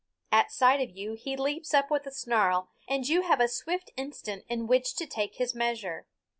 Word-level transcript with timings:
At 0.31 0.51
sight 0.51 0.81
of 0.81 0.89
you 0.89 1.13
he 1.13 1.37
leaps 1.37 1.75
up 1.75 1.91
with 1.91 2.07
a 2.07 2.11
snarl, 2.11 2.71
and 2.89 3.07
you 3.07 3.21
have 3.21 3.39
a 3.39 3.47
swift 3.47 3.91
instant 3.95 4.45
in 4.49 4.65
which 4.65 4.95
to 4.95 5.05
take 5.05 5.35
his 5.35 5.53
measure. 5.53 6.07